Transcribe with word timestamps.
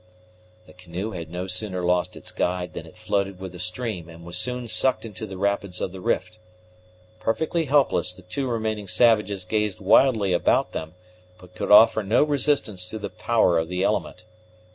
The 0.65 0.73
canoe 0.73 1.11
had 1.11 1.29
no 1.29 1.45
sooner 1.45 1.83
lost 1.85 2.15
its 2.15 2.31
guide 2.31 2.73
than 2.73 2.87
it 2.87 2.97
floated 2.97 3.39
with 3.39 3.51
the 3.51 3.59
stream, 3.59 4.09
and 4.09 4.25
was 4.25 4.35
soon 4.35 4.67
sucked 4.67 5.05
into 5.05 5.27
the 5.27 5.37
rapids 5.37 5.79
of 5.79 5.91
the 5.91 6.01
rift. 6.01 6.39
Perfectly 7.19 7.65
helpless, 7.65 8.11
the 8.11 8.23
two 8.23 8.47
remaining 8.49 8.87
savages 8.87 9.45
gazed 9.45 9.79
wildly 9.79 10.33
about 10.33 10.71
them, 10.71 10.95
but 11.39 11.53
could 11.53 11.69
offer 11.69 12.01
no 12.01 12.23
resistance 12.23 12.87
to 12.89 12.97
the 12.97 13.11
power 13.11 13.59
of 13.59 13.67
the 13.69 13.83
element. 13.83 14.23